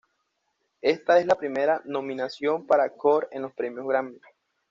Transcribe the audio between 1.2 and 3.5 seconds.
la primera nominación para Korn en